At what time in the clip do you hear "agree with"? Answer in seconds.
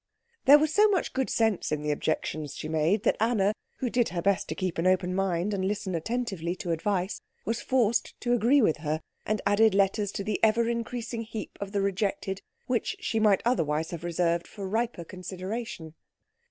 8.33-8.77